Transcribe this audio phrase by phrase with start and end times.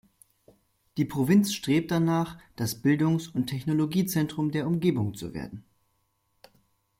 [0.97, 5.63] Die Provinz strebt danach, das Bildungs- und Technologie-Zentrum der Umgebung zu werden.